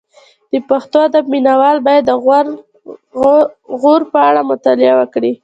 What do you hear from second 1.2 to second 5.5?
مینه وال باید د غور په اړه مطالعه وکړي